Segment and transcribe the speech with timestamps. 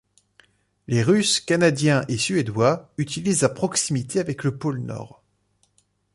[0.87, 5.21] Les russes, canadiens et suédois utilisent la proximité avec le pôle Nord.